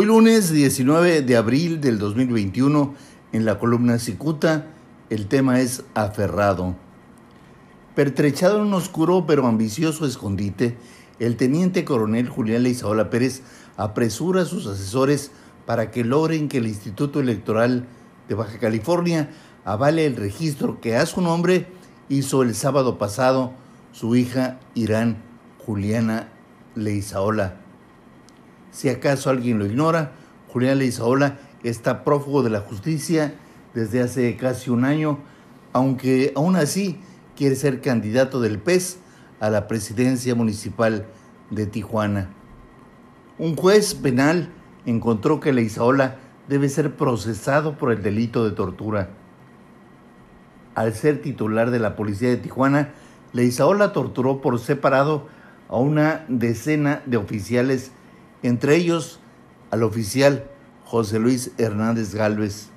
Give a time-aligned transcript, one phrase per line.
[0.00, 2.94] Hoy lunes 19 de abril del 2021,
[3.32, 4.66] en la columna Cicuta,
[5.10, 6.76] el tema es aferrado.
[7.96, 10.76] Pertrechado en un oscuro pero ambicioso escondite,
[11.18, 13.42] el teniente coronel Julián Leizaola Pérez
[13.76, 15.32] apresura a sus asesores
[15.66, 17.88] para que logren que el Instituto Electoral
[18.28, 19.30] de Baja California
[19.64, 21.66] avale el registro que a su nombre
[22.08, 23.50] hizo el sábado pasado
[23.90, 25.16] su hija Irán
[25.66, 26.28] Juliana
[26.76, 27.67] Leizaola.
[28.70, 30.12] Si acaso alguien lo ignora,
[30.48, 33.34] Julián Leizaola está prófugo de la justicia
[33.74, 35.18] desde hace casi un año,
[35.72, 37.00] aunque aún así
[37.36, 38.98] quiere ser candidato del PES
[39.40, 41.06] a la presidencia municipal
[41.50, 42.30] de Tijuana.
[43.38, 44.50] Un juez penal
[44.84, 46.16] encontró que Leizaola
[46.48, 49.10] debe ser procesado por el delito de tortura.
[50.74, 52.90] Al ser titular de la policía de Tijuana,
[53.32, 55.28] Leizaola torturó por separado
[55.68, 57.92] a una decena de oficiales,
[58.42, 59.20] entre ellos
[59.70, 60.44] al oficial
[60.84, 62.70] José Luis Hernández Galvez.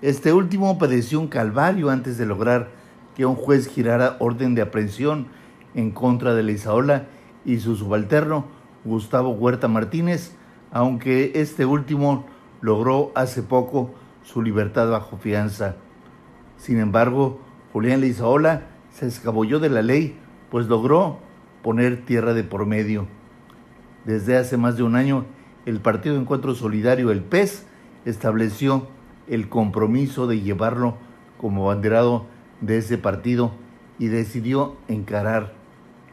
[0.00, 2.70] Este último padeció un calvario antes de lograr
[3.16, 5.26] que un juez girara orden de aprehensión
[5.74, 7.06] en contra de Leizaola
[7.44, 8.46] y su subalterno
[8.84, 10.32] Gustavo Huerta Martínez,
[10.70, 12.26] aunque este último
[12.60, 13.90] logró hace poco
[14.22, 15.76] su libertad bajo fianza.
[16.56, 17.40] Sin embargo,
[17.72, 20.18] Julián Leizaola se escabulló de la ley,
[20.50, 21.18] pues logró
[21.62, 23.06] poner tierra de por medio.
[24.08, 25.26] Desde hace más de un año,
[25.66, 27.66] el Partido Encuentro Solidario, el PES,
[28.06, 28.88] estableció
[29.26, 30.96] el compromiso de llevarlo
[31.36, 32.24] como banderado
[32.62, 33.52] de ese partido
[33.98, 35.52] y decidió encarar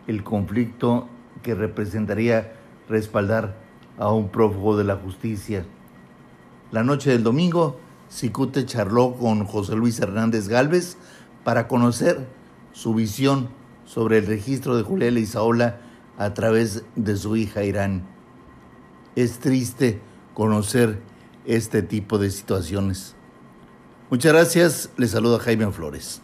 [0.07, 1.07] el conflicto
[1.41, 2.51] que representaría
[2.89, 3.55] respaldar
[3.97, 5.65] a un prófugo de la justicia.
[6.71, 7.79] La noche del domingo,
[8.09, 10.97] Cicute charló con José Luis Hernández Galvez
[11.45, 12.27] para conocer
[12.73, 13.47] su visión
[13.85, 15.79] sobre el registro de Julián Isaola
[16.17, 18.03] a través de su hija Irán.
[19.15, 20.01] Es triste
[20.33, 20.99] conocer
[21.45, 23.15] este tipo de situaciones.
[24.09, 26.21] Muchas gracias, le saluda Jaime Flores.